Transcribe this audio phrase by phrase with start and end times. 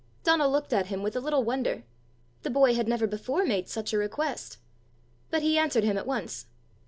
[0.23, 1.83] Donal looked at him with a little wonder:
[2.41, 4.57] the boy had never before made such a request!
[5.29, 6.47] But he answered him at once.